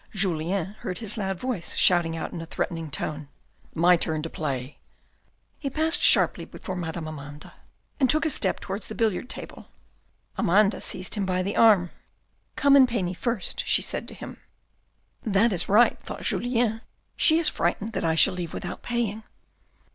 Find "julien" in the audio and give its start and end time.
0.15-0.65, 16.25-16.81